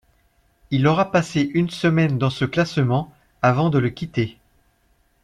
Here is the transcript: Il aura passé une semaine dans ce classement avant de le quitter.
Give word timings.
Il 0.71 0.87
aura 0.87 1.11
passé 1.11 1.51
une 1.53 1.69
semaine 1.69 2.17
dans 2.17 2.31
ce 2.31 2.43
classement 2.43 3.13
avant 3.43 3.69
de 3.69 3.77
le 3.77 3.91
quitter. 3.91 4.39